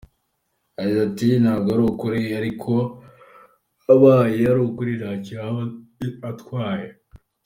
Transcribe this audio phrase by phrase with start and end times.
[0.77, 2.71] Yagize ati “Ntabwo ari ukuri ariko
[3.93, 5.61] abaye ari ukuri ntacyo yaba
[6.31, 6.89] atwaye.